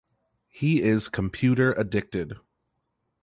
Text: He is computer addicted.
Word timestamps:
He 0.49 0.81
is 0.81 1.07
computer 1.09 1.73
addicted. 1.73 2.35